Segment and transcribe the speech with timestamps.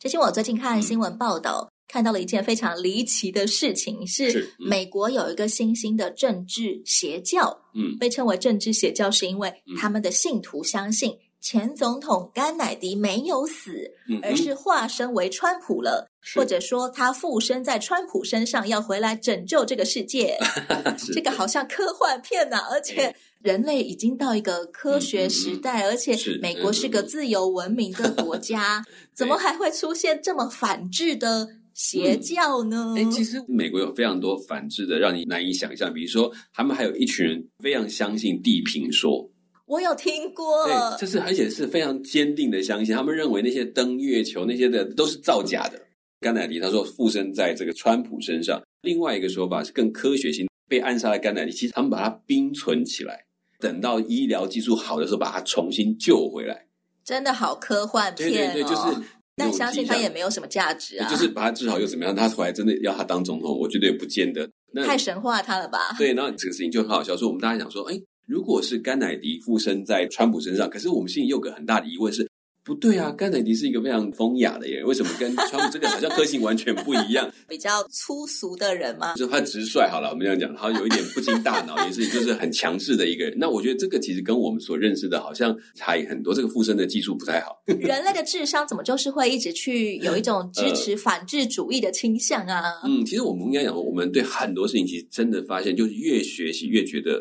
[0.00, 13.72] 知心，我最近看新闻报道，嗯、看到了一件非常离奇的事情，是美国有一个新兴的政治邪教，嗯，被称为政治邪教，是因为他们的信徒相信前总统甘乃迪没有死，
[14.08, 20.34] 嗯、而是化身为川普了，或者说他附身在川普身上，要回来拯救这个世界。
[21.12, 23.14] 这个好像科幻片呐、啊，而且。
[23.42, 32.94] 人类已经到一个科学时代，嗯嗯、而且美国是个自由文明的国家，嗯、 怎么还会出现这么反制的邪教呢？
[32.96, 35.92] 哎、嗯，其实美国有非常多反制的，让你难以想象。
[35.92, 39.30] 比如说，他们还有一群人非常相信地平说，
[39.66, 40.66] 我有听过。
[40.66, 45.80] 对，这是而且是非常坚定的相信，他们认为那些登月球那些的都是造假的。
[46.20, 53.24] 甘乃迪他说附身在这个川普身上，另外一个说法是更科学性，被暗杀的甘乃迪其实他们把它冰存起来。
[53.60, 56.66] 等到医疗技术好的时候，把它重新救回来，
[57.04, 58.32] 真的好科幻片哦！
[58.32, 59.02] 对对对，就是，
[59.36, 61.08] 但相信他也没有什么价值啊。
[61.08, 62.14] 就是把他治好又怎么样？
[62.14, 64.48] 他回来真的要他当总统，我觉得也不见得。
[64.72, 65.94] 那太神话他了吧？
[65.98, 67.16] 对，然后这个事情就很好笑。
[67.16, 72.29] 说我们大家想说，哎，如果是甘乃迪附身在川普身上，可是我们心里有个很大的疑问是。
[72.70, 77.28] 不对啊，甘乃迪是一个非常风雅的人，为什么跟川普这个好像个性完全不一样？
[77.48, 79.12] 比较粗俗的人吗？
[79.16, 83.34] 就是他直率，好了，我们这样讲，他有一点不经大脑，也是就是很强势的一个人。
[83.36, 87.60] 那我觉得这个其实跟我们所认识的好像差异很多，这个附身的技术不太好。
[87.66, 92.62] 人类的智商怎么就是会一直去有一种支持反智主义的倾向啊？
[92.84, 97.20] 嗯，其实我们应该讲，我们对很多事情其实真的发现，就是越学习越觉得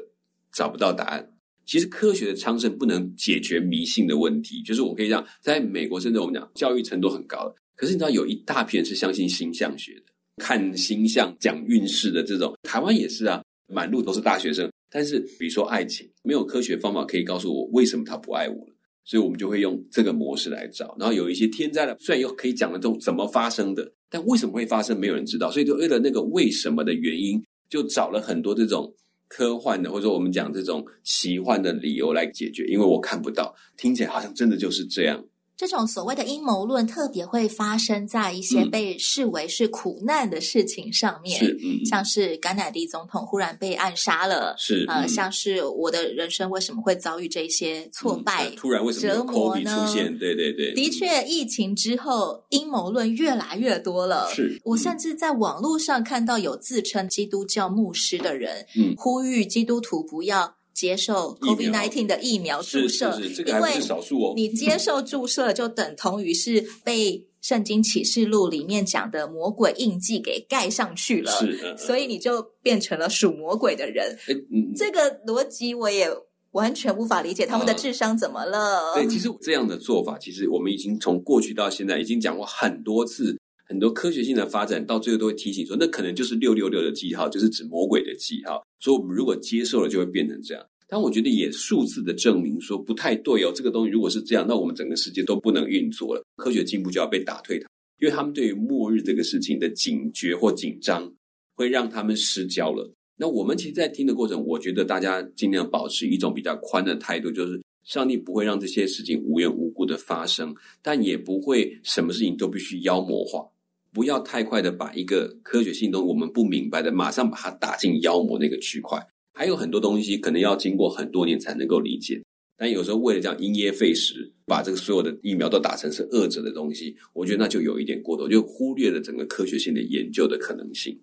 [0.54, 1.28] 找不到答案。
[1.70, 10.06] 其实科学的昌盛不能解决迷信的问题，就是我可以讲，在美国甚至我们讲教育程度很高的，可是你知道有一大批人是相信星象学的，
[10.38, 14.68] 看星象讲运势的这种，台湾也是啊，满路都是大学生。
[14.90, 18.74] 但是比如说爱情，没有科学方法可以告诉我为什么他不爱我了，
[19.06, 20.96] 所以我们就会用这个模式来找。
[21.00, 28.92] 然后有一些天灾的，虽然又可以讲得通怎么发生的，但为什么会发生，没有人知道，所以就为了那个为什么的原因，就找了很多这种。
[29.30, 35.24] 科幻的，或者说我们讲这种奇幻的理由来解决，因为我看不到，听起来好像真的就是这样。
[35.60, 41.38] 这种所谓的阴谋论特别会发生在一些被视为是苦难的事情上面，
[41.86, 49.86] 像是甘乃迪总统忽然被暗杀了，是呃，嗯、像是我的人生为什么会遭遇这些挫败、嗯、突然为什么折磨呢？
[49.86, 54.32] 出现对对对，的确，疫情之后阴谋论越来越多了。
[54.34, 60.56] 是、嗯、我甚至在网络上看到有自称基督教牧师的人，嗯，呼吁基督徒不要。
[60.80, 64.34] 接受 COVID-19 的疫苗注射，是是是，这个还不是少数哦。
[64.38, 74.18] 因为你接受注射，就等同于是被圣经启示录里面讲的魔鬼印记给盖上去了，是的，所以你就变成了属魔鬼的人。
[74.30, 76.08] 嗯、这个逻辑我也
[76.52, 78.94] 完全无法理解，他们的智商怎么了？
[78.96, 88.64] 对，其实这样的做法，其实我们已经从过去到现在已经讲过很多次，很多科学性的发展到最后都会提醒说，那可能就是六六六的记号，就是指魔鬼的记号。
[88.80, 90.66] 所以我们如果接受了，就会变成这样。
[90.90, 97.70] 但我觉得也数字的证明说不太对哦，这个东西如果是这样，那我们整个世界都不能运作了，科学进步就要被打退堂，
[98.00, 101.14] 因为他们对于末日这个事情的警觉或紧张，
[101.56, 102.92] 会让他们失焦了。
[103.16, 113.46] 那我们其实，在听的过程，我觉得大家尽量保持一种比较宽的态度，就是上帝不会让这些事情无缘无故的发生，但也不会什么事情都必须妖魔化，
[113.94, 119.06] 不要太快的把一个科学性东西我们不明白的，马上把它打进妖魔那个区块。
[119.40, 122.22] 还有很多东西可能要经过很多年才能够理解，
[122.58, 131.00] 但有时候为了这样因噎废食，把这个所有的疫苗都打成是恶者的东西，我觉得那就有一点过头，就忽略了整个科学性的研究的可能性。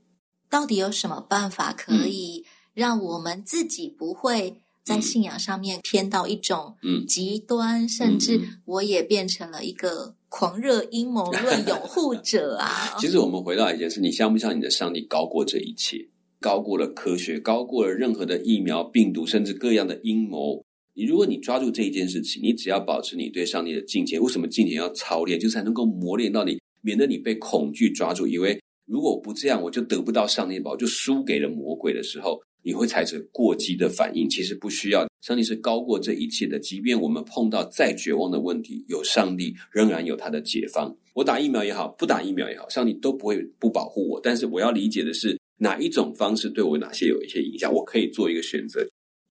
[0.51, 2.45] 到底有什么办法可以
[2.75, 6.77] 让我们自己不会在信仰上面偏到一种
[7.09, 12.95] 极端，嗯、甚至我也变成了一个狂热阴谋论拥护者啊？
[13.01, 16.07] 其实我们回到一件事，你相不相信你的上帝高过这一切？
[16.47, 20.65] 高过了科学，高过了任何的疫苗、病毒，甚至各样的阴谋。
[20.95, 24.23] 你如果你抓住这一件事情，你只要保持你对上帝的敬虔。
[24.23, 25.41] 为什么敬虔要操练？
[25.41, 28.57] 就是才能够磨练到你，免得你被恐惧抓住，以为
[28.87, 34.29] 如果不这样，我就得不到上帝的宝，就输给了魔鬼的时候，你会采取过激的反应。
[34.29, 36.61] 其实不需要，上帝是高过这一切的。
[36.61, 40.97] 即便我们碰到再绝望的问题，有上帝仍然有他的解方。
[41.13, 44.21] 我打疫苗也好，不打疫苗也好，上帝都不会不保护我。
[44.23, 48.87] 但是我要理解的是，哪一种方式对我哪些有一些影响，我可以做一个选择。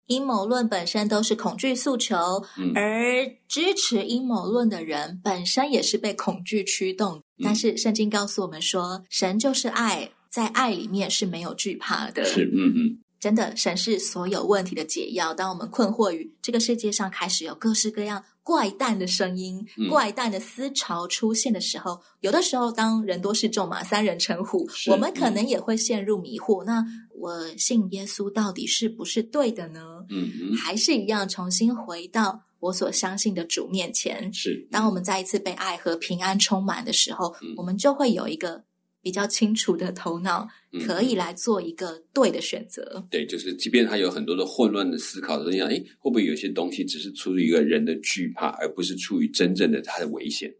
[0.08, 2.16] 阴谋论本身都是恐惧诉求，
[2.58, 7.18] 嗯、而支持阴谋论的人本身也是被恐惧驱动。
[7.38, 12.26] 嗯、但是圣经告诉我们说，神就是爱，在爱里面是没有惧怕的。
[12.26, 15.34] 是，嗯嗯，真的，神是所有问题的解药。
[15.34, 26.64] 当我们困惑于这个世界上开始有各式各样怪诞的声音、嗯、怪诞的思潮出现的时候，有的时候当人多势众嘛，三人成虎，我们可能也会陷入迷惑。
[26.64, 26.86] 嗯、那
[27.16, 29.80] 我信耶稣到底是不是对的呢？
[30.10, 34.32] 嗯哼，还是一样重新回到我所相信的主面前。
[34.34, 38.62] 是，当我们再一次被爱和平安充满的时候，嗯、我们就会有一个
[39.04, 40.48] 比较清楚的头脑，
[40.88, 42.94] 可以来做一个对的选择。
[42.96, 50.56] 嗯、对，就是即便他有很多的混乱的思考的，你想，哎，会不会有些东西只是出于一个人的惧怕，而不是出于真正的他的危险？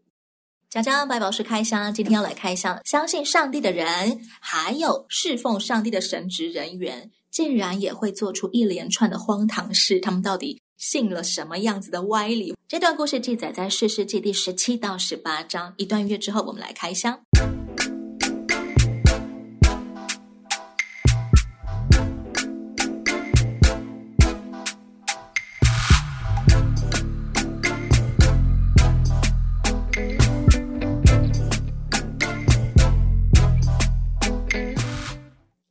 [0.68, 2.78] 讲讲百宝石开箱，今天要来开箱。
[2.84, 9.98] 相信上帝的人，还有侍奉上帝的神职人员，竟然也会做出一连串的荒唐事。
[10.00, 12.54] 他们到底信了什么样子的歪理？
[12.68, 15.72] 这段故事记载在士师记第十七到十八章。
[15.76, 17.18] 一段音乐之后，我们来开箱。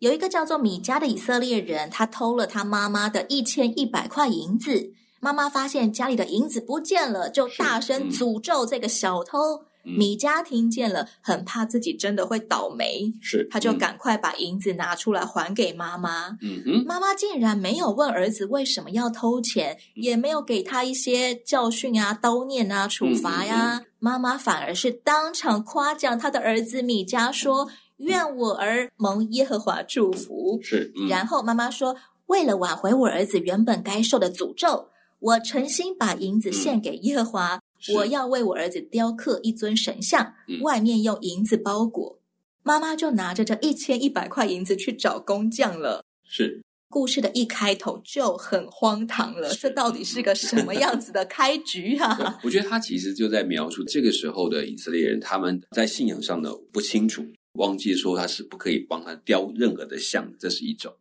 [0.04, 4.92] 有一个叫做米迦的以色列人，他偷了他妈妈的一千一百块银子。
[5.22, 9.64] 妈妈发现家里的银子不见了，就大声诅咒这个小偷。
[9.86, 16.38] 嗯、米迦听见了，很怕自己真的会倒霉，是，他就赶快把银子拿出来还给妈妈。
[16.42, 23.78] 嗯哼，妈妈竟然没有问儿子为什么要偷钱，也没有给他一些教训啊、叨念啊、处罚呀。
[23.78, 27.70] 嗯、妈妈反而是当场夸奖他的儿子米迦说。
[28.04, 30.60] 愿我儿蒙耶和华祝福。
[30.62, 31.96] 是，嗯、然后妈妈说
[32.28, 34.90] ：“为了挽回我儿子原本该受的诅咒，
[35.20, 37.56] 我诚心把银子献给耶和华。
[37.90, 42.20] 嗯、我要为我儿子雕刻一尊神像，嗯、外面用银子包裹。”
[42.66, 46.06] 妈妈就拿着这一千一百块银子去找工匠了。
[46.24, 49.54] 是，故事的一开头就很荒唐了。
[49.54, 52.40] 这到底是个什么样子的开局啊？
[52.46, 57.22] 我觉得他其实就在描述这个时候的以色列人，他们在信仰上的不清楚。
[57.54, 60.92] 忘记说他是不可以帮他雕任何的像，这是一种；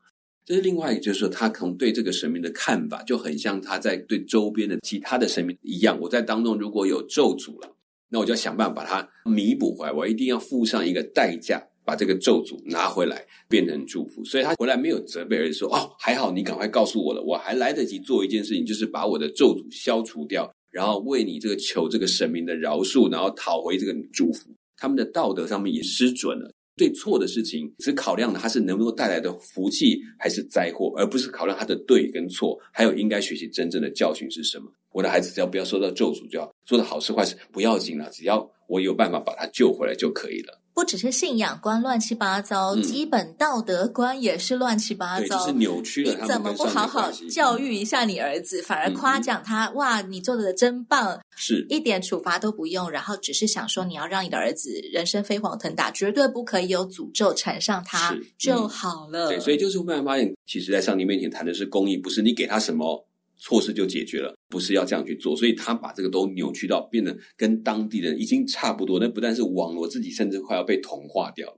[0.44, 5.98] 这是另外一个，就是说他可能对这个神明的看法就很像他在对周边的其他的神明一样。
[6.00, 7.74] 我在当中如果有咒诅了，
[8.10, 9.92] 那我就要想办法把它弥补回来。
[9.92, 14.22] 我一定要付上一个代价，把这个咒诅拿回来，变成祝福。
[14.24, 24.50] 所以他回来没有责备，而是说：“哦，还好你赶快告诉我了，我还来得及做一件事情，就是把我的咒诅消除掉，然后为你这个求这个神明的饶恕，然后讨回这个祝福。”
[24.82, 34.64] 他们的道德上面也失准了，对错的事情只考量的他是能不能够带来的福气还是灾祸，而不是考量他的对跟错，还有应该学习真正的教训是什么。
[34.90, 40.58] 我的孩子只要不要受到咒诅就好，做的好事坏事不要紧了，只要我有办法把他救回来就可以了。
[40.74, 46.16] 不只是信仰观乱七八糟，嗯、基本道德观也是乱七八糟，就是扭曲了。
[46.18, 49.66] 你怎么不好好教育一下你儿子，嗯、反而夸奖他？
[49.66, 59.28] 嗯、哇，你做的真棒，是一点处罚都不用，然后只是想说你要让你的儿子人生飞黄腾达，绝对不可以有诅咒缠上他、嗯、就好了。
[59.28, 63.06] 对，所以就是慢慢发现，其实，在上帝面前谈的是公义，不是你给他什么。
[63.44, 69.00] 错事就解决了，不是要这样去做，所以他把这个都扭曲到变得跟当地人已经差不多。
[69.00, 71.56] 那不但是网络自己，甚至快要被同化掉了。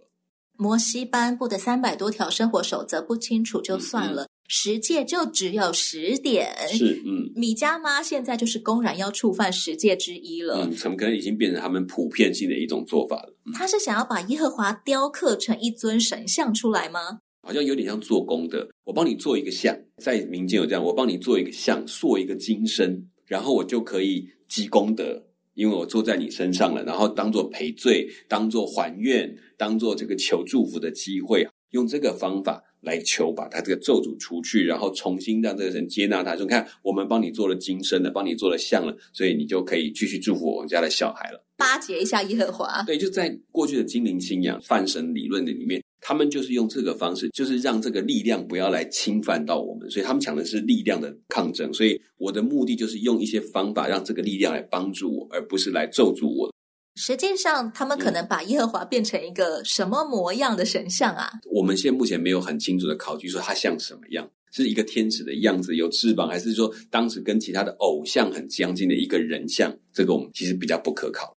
[0.56, 6.54] 摩西颁布的三百多条生活守则不清楚就算了，嗯、十诫就只有十点。
[6.68, 10.64] 是，嗯，米迦妈现在就是公然要触犯十诫之一了。
[10.64, 13.34] 嗯，怎么可能已经变成他们普遍性的一种做法了？
[13.46, 17.18] 嗯、他是想要把耶和华雕刻成一尊神像出来吗？
[17.44, 25.22] 好像有点像做工的，我帮你做一个像，在民间有这样，我帮你做一个像，塑一个金身，然后我就可以积功德，
[25.54, 41.44] 因为我坐在你身上了，然后当做赔罪，当做还愿，当做这个求祝福的机会，用这个方法来求把他这个咒诅除去，然后重新让这个人接纳他，说看我们帮你做了金身了，帮你做了像了，所以你就可以继续祝福我们家的小孩了。
[41.56, 45.80] 巴结一下耶和华，对，就在过去的精灵信仰、泛神理论的里面。
[46.06, 51.72] 他们就是用这个方式，就是让这个力量不要来侵犯到我们，所以他们讲的是力量的抗争。
[51.72, 56.52] 所以我的目的就是用一些方法让这个力量来帮助我，而不是来咒诅我。
[56.96, 61.30] 实际上，他们可能把耶和华变成一个什么模样的神像啊？
[61.50, 69.74] 我们现在目前没有很清楚的考据说他像什么样，是一个天使的样子，有翅膀，还是说当时跟其他的偶像很相近的一个人像？
[69.92, 71.33] 这个我们其实比较不可考。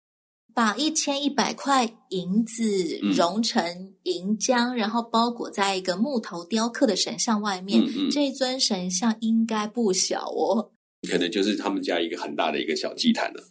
[0.57, 2.65] 把一千一百块银子
[3.15, 3.63] 融成
[4.05, 7.79] 银浆，嗯、然后包裹在一个木头雕刻的神像外面。
[7.83, 10.71] 嗯嗯、这尊神像应该不小哦，
[11.07, 13.45] 可能就是他们家一个很大的一个小祭坛了。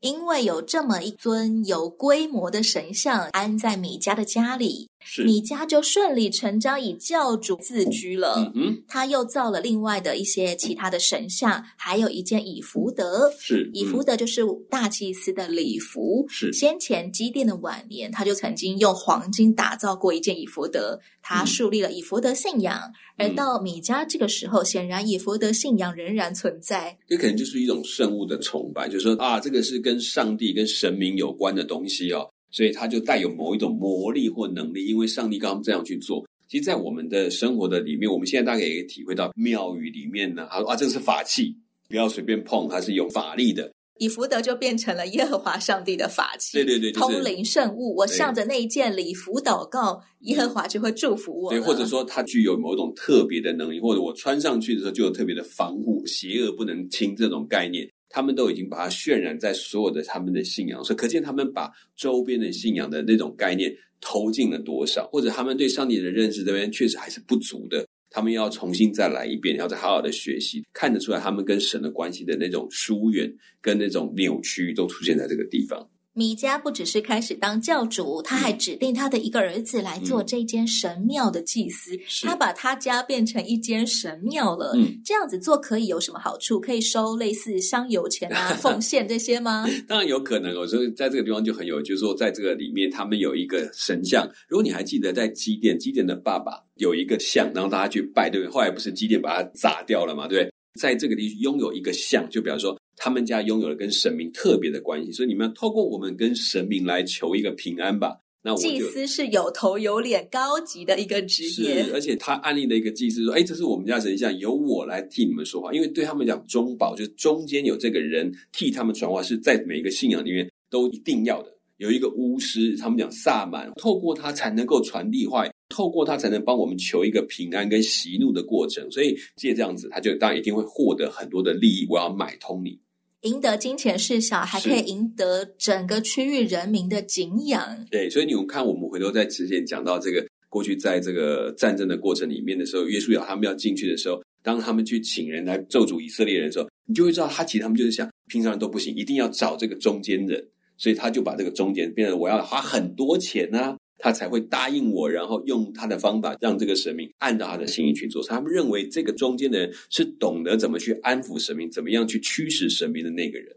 [0.00, 4.93] 因为有这么一尊有规模的神像安在米家的家里，是
[5.24, 8.34] 米迦就顺理成章以教主自居了。
[8.36, 13.30] 嗯哼，他又造了另外的一些其他的神像，还有一件以福德。
[13.38, 16.24] 是以福德就是大祭司的礼服。
[16.28, 22.78] 是先前基甸的晚年，他就曾经用黄金打造过一件以弗德，他树立了以弗德信仰。
[22.78, 26.98] 嗯而到米迦这个时候，显然以弗德信仰仍然存在。
[27.06, 34.86] 这可能就是一种圣物的崇拜，就是说啊，这个是跟上帝、跟神明有关的东西哦，所以它就带有某一种魔力或能力。
[34.86, 41.56] 因为上帝刚刚这样去做，其实，在我们的生活的里面，我们现在大概也可以体会到，庙宇里面呢，他说啊，这个是法器，
[41.88, 43.72] 不要随便碰，它是有法力的。
[43.98, 47.94] 以福德就变成了耶和华上帝的法器，对对对，就是、通灵圣物。
[47.94, 51.50] 我向着那一件礼服祷告，耶和华就会祝福我。
[51.50, 67.84] 对，或者说它具有某种特别的能力，或者我穿上去的时候就有特别的防护，邪恶不能侵这种概念，他们都已经把它渲染在所有的他们的信仰，所以可见他们把周边的信仰的那种概念投进了多少，或者他们对上帝的认识这边确实还是不足的。
[68.10, 73.28] 他们要重新再来一遍，要再好好的学习，看得出来他们跟神的关系的那种疏远
[73.60, 75.84] 跟那种扭曲都出现在这个地方。
[76.16, 81.92] 米迦不只是开始当教主，他还指定他的一个儿子来做这间神庙的祭司。
[81.96, 84.74] 嗯、他把他家变成一间神庙了。
[84.76, 86.60] 嗯、这样子做可以有什么好处？
[86.60, 89.66] 可以收类似香油钱啊、 奉献这些吗？
[89.88, 90.64] 当然有可能哦。
[90.64, 94.24] 所以在这个地方就很有，就是说在这个里面，他们有一个神像。
[94.46, 98.52] 如果你还记得，在基甸，基甸的爸爸有一个像，然后大家去拜，对不对？
[98.52, 100.28] 后来不是基甸把它砸掉了嘛？
[100.28, 100.53] 对不对？
[100.80, 102.76] 在这个地区拥有一个像，就比方说。
[102.96, 108.16] 他们家拥有了跟神明特别的关系，所以你们要透过我们跟神明来求一个平安吧。
[108.40, 121.52] 那我祭司是有头有脸、高级的一个职业，是而且他安利的一个祭司说：“哎，这是我们家神像，由我来替你们说话。”因为对他们讲，中保就是中间有这个人替他们传话，是在每一个信仰里面都一定要的。
[121.78, 128.88] 有一个巫师，他们讲萨满，透过他才能够传递话，透过他才能帮我们求一个平安跟息怒的过程。
[128.92, 131.84] 所以借这样子，他就当然一定会获得很多的利益。
[131.90, 132.78] 我要买通你。
[133.22, 137.86] 赢得金钱事小，还可以赢得整个区域人民的敬仰。
[137.90, 153.74] 对，所以你们看，我们回头在之前讲到这个过去，在这个战争的过程里面的时候，约书亚他们要进去的时候，当他们去请人来咒诅以色列人的时候，你就会知道，他其实他们就是想，平常人都不行，一定要找这个中间人，所以他就把这个中间变成我要花很多钱啊。
[153.98, 158.22] 他才会答应我，然后用他的方法让这个神明按照他的心意去做。
[158.26, 163.56] 他们认为这个中间的人是懂得怎么去安抚神明，怎么样去驱使神明的那个人。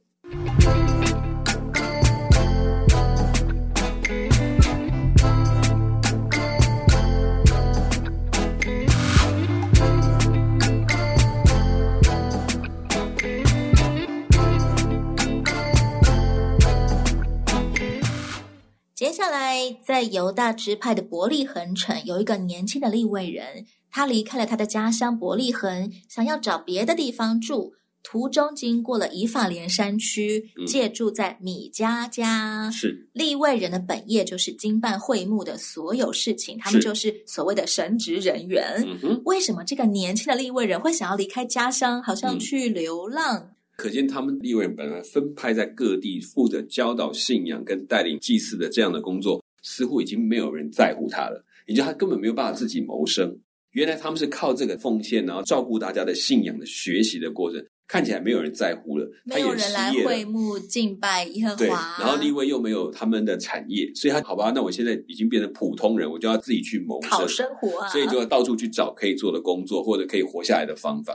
[18.97, 27.75] 接下来，在犹大支派的伯利恒城，有一个年轻的利未人，他离开了他的家乡伯利恒，想要找别的地方住。
[28.01, 32.71] 途中经过了以法莲山区，借住在米迦家。
[32.71, 38.83] 是利未人的本业就是经办会幕的所有事情，他们就是所谓的神职人员。
[39.03, 43.37] 嗯，为什么这个年轻的利未人会想要离开家乡，好像去流浪？
[43.37, 51.45] 嗯可见他们利未人本来分派在各地，负责教导信仰跟带领祭祀的这样的工作，似乎已经没有人在乎他了。
[51.67, 53.39] 也就他根本没有办法自己谋生。
[53.73, 59.07] 原来他们是靠这个奉献，然后照顾大家的信仰的学习的过程，看起来没有人在乎了。
[59.25, 61.57] 没有人来会幕敬拜耶和华。
[61.57, 71.13] 对，然后利未又没有他们的产业，所以他好吧，那我现在已经变成普通人，我就要自己去谋生，讨生活啊，所以就要到处去找可以做的工作，或者可以活下来的方法。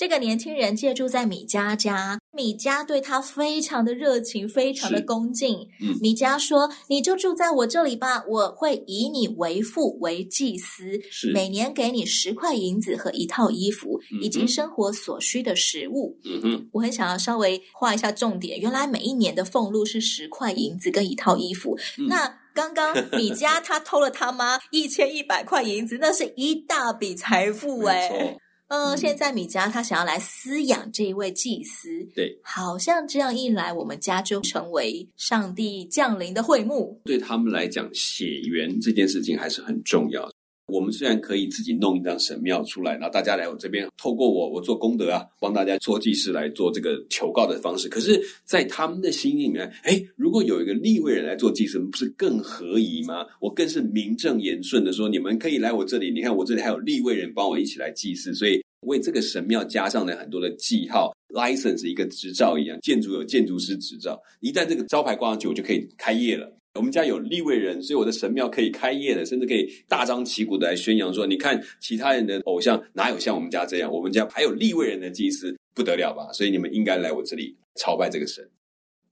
[0.00, 5.68] 这个年轻人借住在米家家，米家对他非常的热情，非常的恭敬。
[5.78, 10.98] 嗯，米家说：“你就住在我这里吧，我会以你为父为祭司，
[11.34, 18.58] 每年给你十块银子和一套衣服，以及生活所需的食物。”嗯哼，我很想要稍微画一下重点。
[18.58, 21.76] 原来每一年的俸禄是十块银子跟一套衣服。
[21.98, 28.38] 嗯、那刚刚米家他偷了他妈一千一百块银子，那是一大笔财富 哎。
[28.70, 37.00] 嗯，现在米迦他想要来饲养这一位祭司，对，好像这样一来，我们家就成为上帝降临的会幕。
[37.04, 40.32] 对他们来讲，血缘这件事情还是很重要的。
[40.70, 47.88] 我们虽然可以自己弄一张神庙出来，然后大家来我这边，透过我，我做功德啊，帮大家做祭祀来做这个求告的方式。
[47.88, 53.26] 可是，在他们的心里面，哎，如果有一个立位人来做祭祀，不是更合宜吗？
[53.40, 56.10] 我更是名正言顺的说，你们可以来我这里。
[56.10, 66.50] 你看，我这里还有立位人帮我一起来祭祀，所以为这个神庙加上了很多的记号，license 一个执照一样，建筑有建筑师执照，一旦这个招牌挂上去，我就可以开业了。
[66.74, 73.92] 我们家有立位人，所以我的神庙可以开业的，甚至可以大张旗鼓的来宣扬说：你看其他人的偶像哪有像我们家这样？
[73.92, 76.32] 我们家还有立位人的祭司，不得了吧？
[76.32, 78.48] 所以你们应该来我这里朝拜这个神。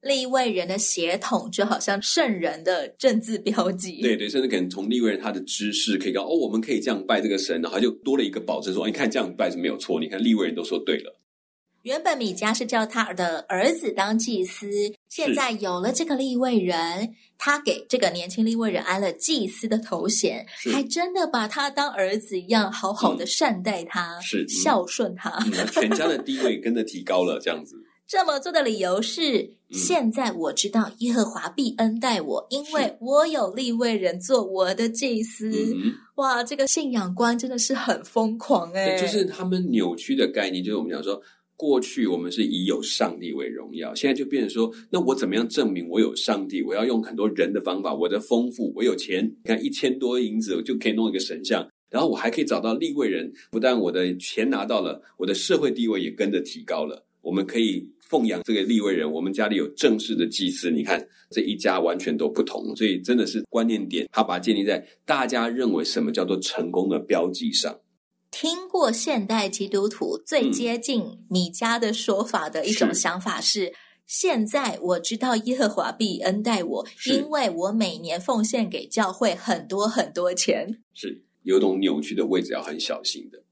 [0.03, 4.01] 立位人的血统就好像圣人的政治标记。
[4.01, 9.99] 对对，甚至可能从立位人他的知识可以讲哦，我们可以这样拜这个神，然后就多了一个保证说：你看这样拜是没有错。
[9.99, 11.21] 你看立位人都说对了。
[11.83, 14.67] 原本米迦是叫他的儿子当祭司，
[15.09, 27.39] 现在有了这个立位人，他给这个年轻立位人安了祭司的头衔，还真的把他当儿子一样好好的善待他，是、嗯、孝顺他、嗯，全家的地位跟着提高了。
[27.41, 29.39] 这样子， 这么做的理由是、
[29.71, 35.51] 嗯，现在我知道耶和华必恩待我，因为我有立位人做我的祭司。
[36.17, 39.01] 哇，这个信仰观真的是很疯狂哎、欸！
[39.01, 41.23] 就是他们扭曲的概念，就是我们讲说。
[41.59, 46.63] 过去我们是以有上帝为荣耀，现在就变成说，那我怎么样证明我有上帝？
[46.63, 57.05] 我要用很多人的方法，我的丰富，我有钱，你看一千多银子我就可以弄一个神像，然后我还可以找到利位人，不但我的钱拿到了，我的社会地位也跟着提高了。
[57.23, 67.77] 我们可以奉养这个利位人，我们家里有正式的祭司，你看这一家完全都不同，所以真的是观念点，他把它建立在大家认为什么叫做成功的标记上。
[68.31, 73.75] 听过现代基督徒最接近米迦的说法的一种想法是，是：
[74.07, 80.81] 现在我知道耶和华必恩待我，因为我每年奉献给教会很多很多钱。
[80.95, 83.43] 是有种扭曲的位置，要很小心的。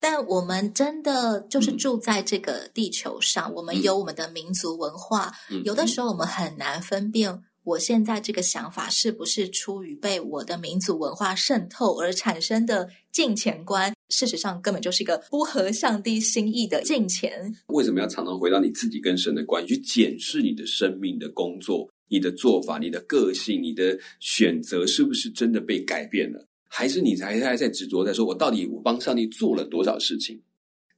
[0.00, 7.42] 但我们真的就是住在这个地球上，嗯、我们有我们的民族文化、嗯，有的时候我们很难分辨。
[7.64, 13.92] 我现在这个想法是不是出于被我的民族文化渗透而产生的金钱观？
[14.08, 17.54] 事实上，根本就是一个不合上帝心意的金钱。
[17.68, 26.46] 为什么要常常回到你自己跟神的关系，去检视你的生命的工作、你的做法、你的个性、你的选择，是不是真的被改变了？
[26.70, 30.40] 还是你还还在执着在说，我到底我帮上帝做了多少事情？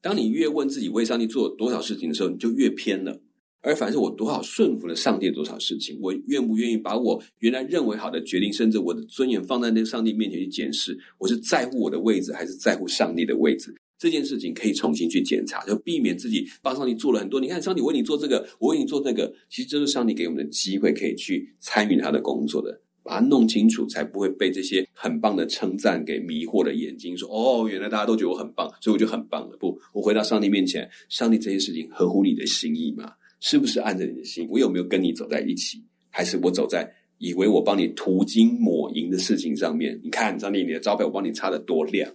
[0.01, 3.21] 当你越问自己为上帝做了多少事情的时候，你就越偏了。
[3.63, 13.75] 而反是我多少顺服了上帝多少事情，我愿不愿意把我原来认为好的决定，甚至我的尊严放在那个上帝面前去检视，我是在乎我的位置，还是在乎上帝的位置？
[13.99, 17.39] 这件事情可以重新去检查，就避免自己帮上帝做了很多。
[17.39, 27.15] 你看，上帝为你做这个，我为你做那个，其实这是上帝给我们的机会，可以去参与他的工作的，把它弄清楚，才不会被这些很棒的称赞给迷惑了眼睛。
[27.15, 29.57] 说哦，原来大家都觉得我很棒，所以我就很棒了。
[29.59, 33.13] 不，我回到上帝面前，上帝这些事情合乎你的心意吗？
[33.41, 34.47] 是不是按着你的心？
[34.51, 35.83] 我有没有跟你走在一起？
[36.11, 40.01] 还是我走在以为我帮你涂金抹银的事情上面？
[40.03, 42.13] 你看，上帝，你的招牌我帮你擦的多亮。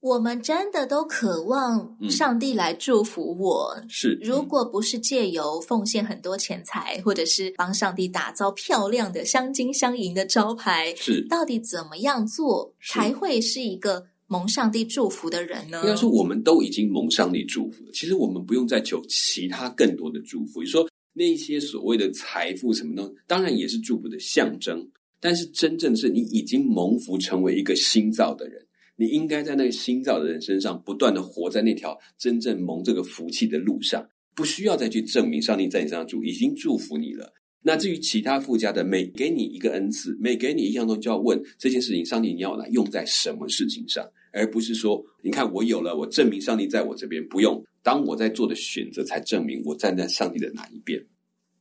[0.00, 3.76] 我们真的都渴望上帝来祝福我。
[3.82, 14.06] 嗯、是，如果不是借由奉献很多钱财，或者是帮上帝打造漂亮的镶金镶银的招牌，是，到底怎么样做才会是一个？
[14.28, 15.80] 蒙上帝祝福的人呢？
[15.82, 17.90] 应该说，我们都已经蒙上帝祝福了。
[17.92, 20.62] 其实我们不用再求其他更多的祝福。
[20.62, 23.10] 你说那些所谓的财富什么呢？
[23.26, 24.86] 当然也是祝福的象征。
[25.18, 28.64] 但是真正是你已经蒙福成为一个新造的人，
[28.94, 37.32] 你应该在那个新造的人身上不断的活在那条真正蒙这个福气的路上，不需要再去证明上帝在你身上祝，已经祝福你了。
[37.62, 44.08] 那至于其他附加的，每给你一个恩赐，每给你一样东西，就要问这件事情，上帝你要来用在什么事情上？
[44.32, 47.62] 而不是说，你看我有了，我证明上帝在我这边，不用。
[47.82, 51.02] 当我在做的选择，才证明我站在上帝的哪一边。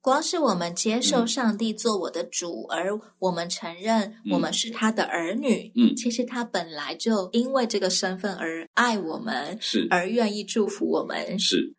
[0.02, 9.86] 光是我们接受上帝做我的主，嗯、而我们承认我们是他的儿女，嗯，其实他本来就因为这个身份而爱我们，是。
[9.90, 11.74] 而愿意祝福我们，是。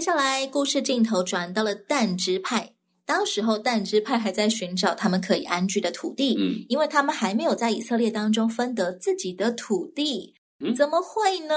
[0.00, 2.72] 接下来，故事镜头转到了但支派。
[3.04, 10.32] 当时候，但支派还在寻找他们可以安居的土地，嗯，因为他们还没有在以色列当中分得自己的土地。
[10.62, 11.54] 嗯、怎么会呢？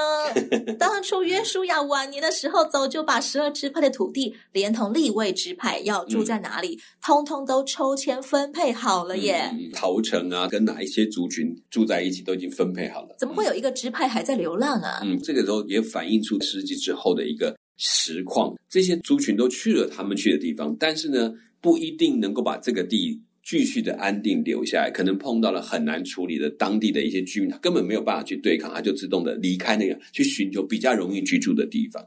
[0.78, 9.50] 当初约书亚晚年的时候，早就把十二支派的土地，连同立位支派要住在哪里，嗯、通通都抽签分配好了耶。
[9.74, 13.16] 逃城啊，跟哪一些族群住在一起，都已经分配好了。
[13.18, 15.00] 怎么会有一个支派还在流浪啊？
[15.02, 23.22] 嗯，这个时候也反映出世纪之后的一个实况，这些族群都去了他们去的地方，但是呢，不一定能够把这个地。
[23.46, 32.02] 继续的安定留下来，可能碰到了很难处理的当地的一些居民，他根本没有办法去对抗，他就自动的离开那个，去寻求比较容易居住的地方。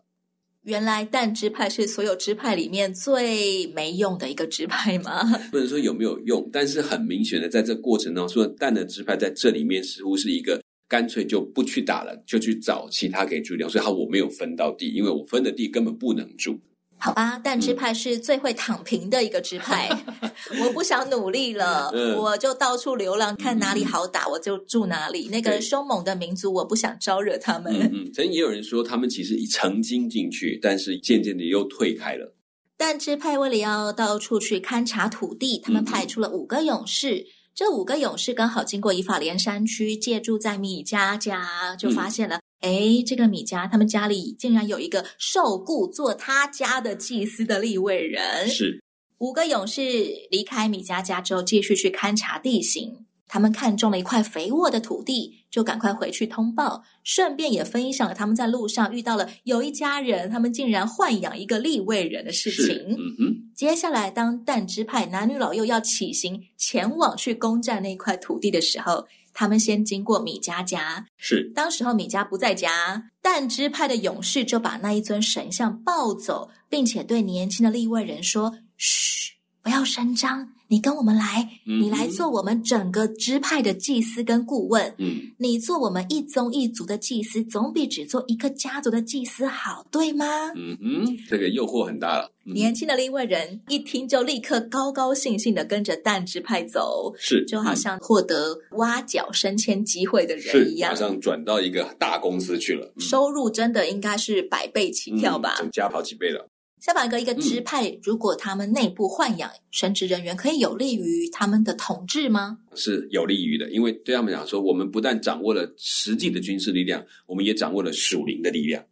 [0.62, 5.31] 原来但支派是所有支派里面最没用的一个支派吗？
[5.50, 16.59] 不能说有没有用，但是很明显的，在这过程当中，说但的支派在这里面似乎是一个干脆就不去打了，就去找其他可以住掉，所以他我没有分到地，因为我分的地根本不能住。
[16.99, 19.87] 好吧，但支派是最会躺平的一个支派。
[20.64, 25.29] 我不想努力了，嗯、我就到处流浪，看哪里好打，我就住哪里。
[25.29, 27.70] 那个凶猛的民族，我不想招惹他们。
[27.75, 32.35] 嗯嗯，曾经也有人说，他们其实曾经进去，但是渐渐的又退开了。
[32.79, 37.16] 但支派为了要到处去勘察土地，他们派出了五个勇士。
[37.16, 42.36] 嗯、这五个勇士刚好经过以法莲山区，借住在米家家，就发现了。
[42.36, 48.46] 嗯哎，这个米家他们家里竟然有一个受雇做他家的祭司的立位人。
[48.48, 48.82] 是
[49.18, 49.82] 五个勇士
[50.30, 53.06] 离开米家家之后，继续去勘察地形。
[53.26, 62.76] 他们看中了一块肥沃的土地，就赶快回去通报，顺便也分享了他们在路上遇到了有一家人，他们竟然豢养一个立位人的事情。
[62.90, 63.45] 嗯哼。
[63.56, 69.08] 接下来，当但支派男女老幼要起行前往去攻占那块土地的时候。
[69.38, 84.94] 他们先经过米迦家，是当时候米迦不在家，但支派的勇士就把那一尊神像抱走，并且对年轻的利未人说：“嘘，不要声张。”你跟我们来，你来做我们整个支派的祭司跟顾问。
[84.98, 90.26] 嗯，你做我们一宗一族的祭司，总比只做一个家族的祭司好，对吗？
[90.57, 92.33] 嗯嗯，这个诱惑很大了。
[92.44, 106.48] 嗯、年轻的利未人一听就立刻高高兴兴的跟着但支派走，是就好像获得挖角升迁机会的人一样，马上转到一个大公司去了，嗯、收入真的应该是百倍起跳吧，增加好几倍了。
[106.80, 112.58] 下巴哥，一个支派，嗯、如果他们内部豢养神职人员，可以有利于他们的统治吗？
[112.74, 118.84] 是有利于的，因为对他们讲说，我们不但掌握了实际的军事力量，我们也掌握了属灵的力量。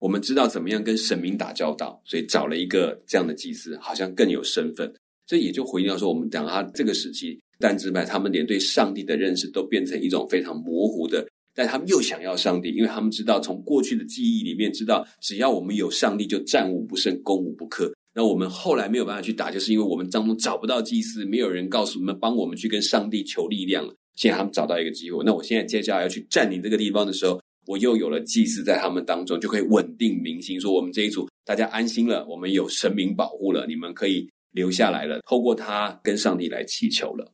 [0.00, 4.92] 我们知道怎么样跟神明打交道，所以找了一个这样的祭司，好像更有身份。
[5.26, 11.26] 这也就回应到说，我们讲他这个时期，但支派他们连对上帝的认识都变成一种非常模糊的。
[11.58, 17.92] 但他们又想要上帝，因为他们知道从过去的记忆里面知道，只要我们有上帝，就战无不胜，攻无不克。
[18.14, 23.92] 那我们后来没有办法去打，就是因为我们当中找不到祭司，没有人告诉我们帮我们去跟上帝求力量了。
[24.14, 37.28] 现在他们找到一个机会，那我现在接下来要去占领这个地方的时候，我又有了祭司在他们当中，就可以稳定民心，说我们这一组大家安心了，我们有神明保护了，你们可以留下来了，透过他跟上帝来祈求了。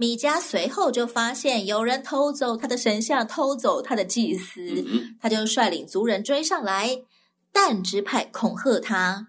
[0.00, 4.82] 米迦随后就发现有人偷走他的神像，偷走他的祭司，
[5.20, 7.02] 他就率领族人追上来，
[7.52, 9.26] 但支派恐吓他，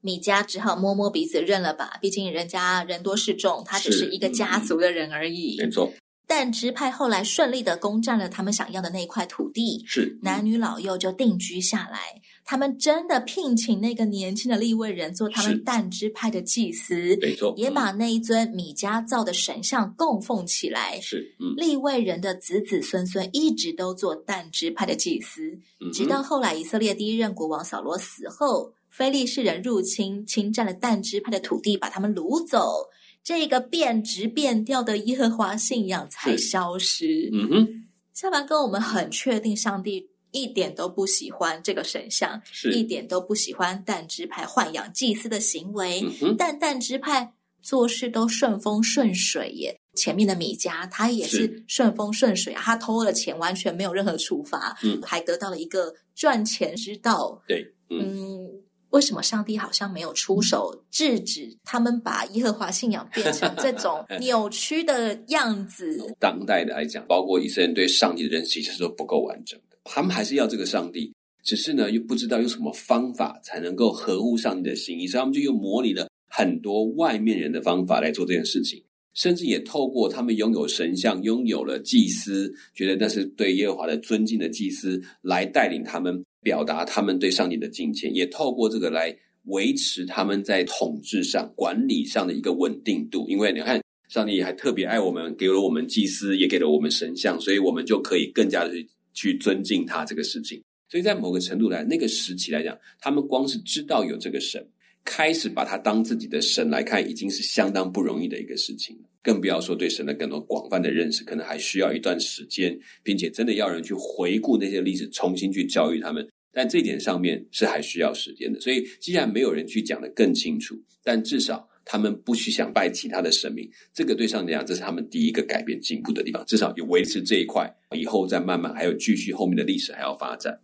[0.00, 5.58] 米迦只好摸摸鼻子认了吧，毕竟人家人多势众，他只是一个家族的人而已。
[5.58, 5.92] 没错。
[6.26, 12.22] 但支派后来顺利的攻占了他们想要的那块土地，是男女老幼就定居下来。
[12.44, 21.00] 他们真的聘请那个年轻的利未人做他们但支派的祭司，没错，也把那一尊米迦造的神像供奉起来。
[21.00, 32.90] 是，嗯，利未人的子子孙孙一直都做但支派的祭司，嗯、直到后来以色列第一任国王扫罗死后，非利士人入侵，侵占了但支派的土地，把他们掳走。
[33.22, 37.30] 这个变质变调的耶和华信仰才消失。
[37.32, 46.04] 嗯哼，下凡哥，我们很确定上帝一点都不喜欢这个神像，是一点都不喜欢但支派豢养祭司的行为。
[46.36, 49.80] 但但支派做事都顺风顺水耶。
[49.94, 57.42] 前面的米迦他也是顺风顺水啊，他偷了钱完全没有任何处罚，嗯，还得到了一个赚钱之道。
[57.48, 58.00] 对，嗯。
[58.02, 58.50] 嗯
[58.90, 66.14] 为什么上帝好像没有出手制止他们把耶和华信仰变成这种 扭曲的样子？
[66.20, 78.82] 当代的来讲，包括以色列人对上帝的认识其实都不够完整的，他们还是要这个上帝，只是呢又不知道用什么方法才能够合乎上帝的心意，所以他们就又模拟了很多外面人的方法来做这件事情，
[79.14, 86.22] 甚至也透过他们拥有神像、拥有了祭司，觉得那是对耶和华的尊敬的祭司来带领他们。
[86.44, 93.24] 表达他们对上帝的敬虔，也透过这个来维持他们在统治上、管理上的一个稳定度。
[93.30, 100.62] 因为你看，上帝还特别爱我们，给了我们祭司，也给了我们神像，所以我们就可以更加的去去尊敬他这个事情。
[100.86, 104.64] 所以在某个程度来，那个时期来讲，他们光是知道有这个神，
[105.02, 109.08] 开始把他当自己的神来看，已经是相当不容易的一个事情了。
[109.22, 116.28] 更不要说对神的更多广泛的认识，可能还需要一段时间，并且真的要人去回顾那些历史，重新去教育他们。
[116.52, 118.60] 但这点上面是还需要时间的。
[118.60, 126.44] 所以，既然没有人去讲得更清楚，但至少他们不去想拜其他的神明，这个对上帝来讲，这是他们第一个改变进步的地方。
[126.46, 130.58] 至少有维持这一块，以后再慢慢还有继续后面的历史还要发展。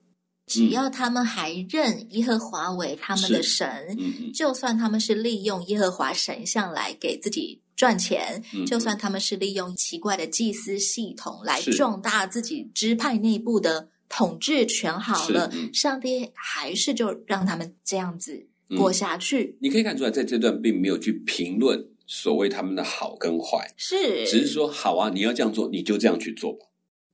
[0.47, 19.45] 只要他们还认耶和华为他们的神，嗯、就算他们是利用耶和华神像来给自己赚钱，嗯、就算他们是利用奇怪的祭司系统来壮大自己支派内部的统治权，好了，嗯、上帝还是就让他们这样子过下去。
[19.45, 26.67] 嗯、你可以看出来，在这段并没有去评论所谓他们的好跟坏，是只是说好啊，你要这样做，你就这样去做吧。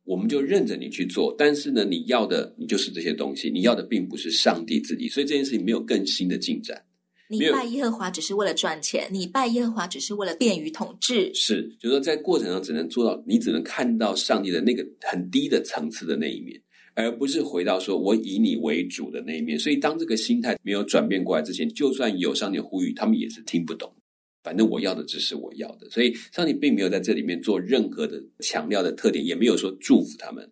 [0.05, 6.81] 我们就认着你去做，但是呢，你要的你就是这些东西，你要的并不是上帝自己，所以这件事情没有更新的进展。
[7.29, 11.35] 你拜耶和华只是为了赚钱，你拜耶和华只是为了便于统治。
[11.35, 16.63] 是，就是说在过程中只能做到，你只能看到上帝的那个很低的层次的那一面，
[16.97, 19.57] 而不是回到说我以你为主的那一面。
[19.57, 23.95] 所以当这个心态没有转变过来之前，就算有上帝呼吁，他们也是听不懂。
[24.43, 30.49] 反正我要的只是我要的，所以上帝并没有在这里面做任何的强调的特点，也没有说祝福他们，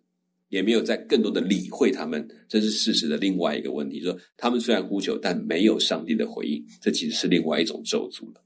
[0.49, 4.01] 也没有在更多的理会他们，这是事实的另外一个问题。
[4.01, 8.44] 说他们虽然呼求，但没有上帝的回应，这其实是另外一种咒诅了。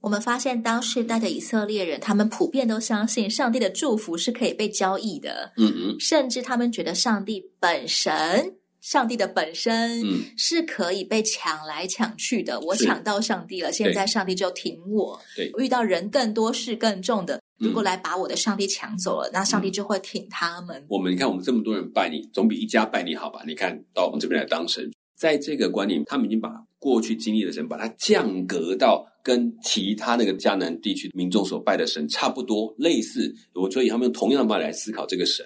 [0.00, 8.54] 我们发现当时代的以色列人，他们普遍都相信上帝的祝福是可以被交易的，嗯嗯，甚至他们觉得上帝本身。
[8.80, 10.02] 上帝的本身
[10.36, 12.54] 是可以被抢来抢去的。
[12.54, 15.20] 嗯、我抢到上帝了，现在上帝就挺我。
[15.36, 20.86] 对，遇到人更多事更重的，如果来把我的上帝抢走了，嗯、那上帝就会挺他们。
[20.88, 23.42] 我们你看，我们这么多人拜你，总比一家拜你好吧？
[23.46, 33.34] 你看到我们这边来当神，在这个观念，他们已经把过去经历的神，把它降格到跟其他那个迦南地区民众所拜的神差不多类似。
[33.52, 35.44] 我所以他们用同样的方法来思考这个神。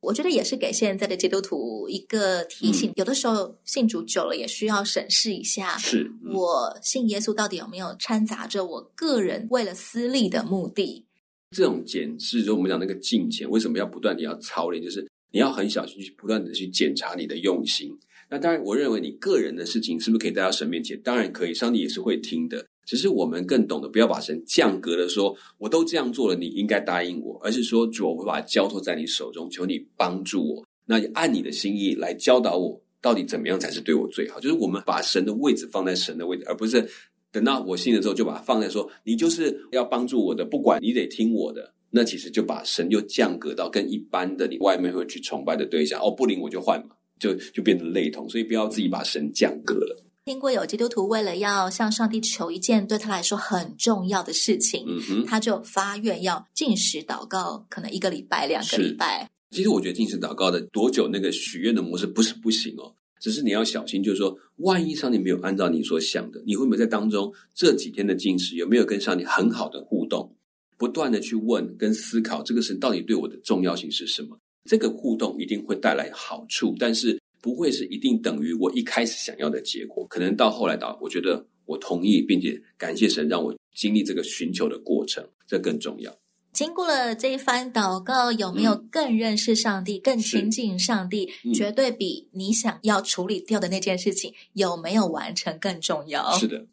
[0.00, 11.04] 我觉得也是给现在的基督徒一个提醒，嗯、有的时候信主久了也需要审视一下，是、嗯、我信耶稣到底有没有掺杂着我个人为了私利的目的？
[11.50, 14.82] 这种检视，就我们讲那个敬虔，为什么要不断的要操练？
[14.82, 17.90] 就是你要很小心去不断的去检查你的用心。
[18.30, 21.00] 那当然，我认为你个人的事情是不是可以带到神面前？
[21.02, 22.64] 当然可以，上帝也是会听的。
[22.84, 34.40] 只是我们更懂得不要把神降格的说，我都这样做了，你应该答应我，而是说主，我会把它交托在你手中，求你帮助我，那你按你的心意来教导我，到底怎么样才是对我最好？
[34.40, 36.86] 就是我们把神的位置放在神的位置，而不是
[37.30, 50.04] 等到我信了之后就把它放在说，你就是要帮助我的，不管你得听我的，那其实就把神又降格到跟一般的你外面会去崇拜的对象，哦，不灵我就换嘛，就就变得类同，所以不要自己把神降格了。
[50.24, 59.26] 听过有基督徒为了要向上帝求一件对他来说很重要的事情，嗯哼，他就发愿要禁食祷告，可能一个礼拜、两个礼拜。
[59.50, 70.30] 其实我觉得禁食祷告的多久那个许愿的模式不是不行哦，只是你要小心，就是说，万一上帝没有按照你所想的，你会不会在当中这几天的进食有没有跟上帝很好的互动，
[70.76, 74.38] 不断的去问跟思考这个神到底对我的重要性是什么？
[74.68, 77.18] 这个互动一定会带来好处，但是。
[77.40, 86.12] 不会是一定等于我一开始想要的结果，可能到后来到，我觉得我同意，并且感谢神让我经历这个寻求的过程，这更重要。
[86.52, 91.30] 经过了这一番祷告，有没有更认识上帝、嗯、更亲近上帝？
[91.44, 96.36] 嗯、绝对比你想要处理掉的那件事情有没有完成更重要。
[96.36, 96.66] 是的，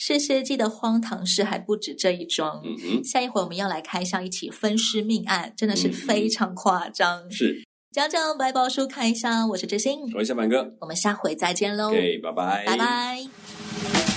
[0.00, 2.62] 士师记的荒唐事还不止这一桩。
[3.04, 7.26] 下一回我们要来开箱一起分尸命案，真的是非常夸张。
[7.26, 7.64] 嗯、是。
[7.90, 11.88] 讲讲百宝书开箱，我是知心，我是小满哥，我们下回再见喽。
[11.88, 14.07] OK，拜拜，拜拜。